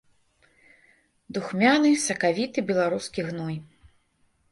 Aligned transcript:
Духмяны, 1.35 1.91
сакавіты 2.05 2.59
беларускі 2.71 3.19
гной. 3.29 3.55